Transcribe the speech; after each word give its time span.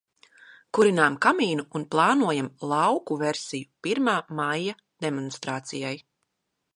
Kurinām 0.77 1.17
kamīnu 1.25 1.65
un 1.79 1.83
plānojam 1.95 2.49
lauku 2.71 3.17
versiju 3.25 3.69
pirmā 3.89 4.15
maija 4.41 4.77
demonstrācijai. 5.07 5.97